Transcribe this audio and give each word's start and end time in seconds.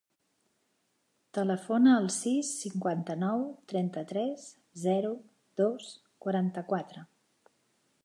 Telefona 1.37 1.93
al 1.97 2.07
sis, 2.15 2.49
cinquanta-nou, 2.65 3.45
trenta-tres, 3.75 4.49
zero, 4.89 5.15
dos, 5.63 5.97
quaranta-quatre. 6.27 7.09